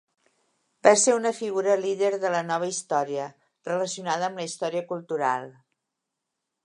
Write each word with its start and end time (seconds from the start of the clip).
Va 0.85 0.93
ser 1.01 1.13
una 1.17 1.31
figura 1.39 1.75
líder 1.81 2.09
de 2.25 2.31
la 2.37 2.41
Nova 2.47 2.69
Història, 2.71 3.27
relacionada 3.71 4.31
amb 4.31 4.43
la 4.43 4.49
història 4.51 4.85
cultural. 4.95 5.47